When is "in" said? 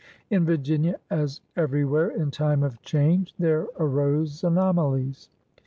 0.31-0.45, 2.09-2.31